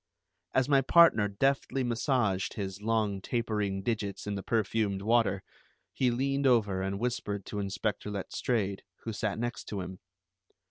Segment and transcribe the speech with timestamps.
[0.55, 5.43] As my partner deftly massaged his long tapering digits in the perfumed water,
[5.93, 9.99] he leaned over and whispered to Inspector Letstrayed, who sat next to him.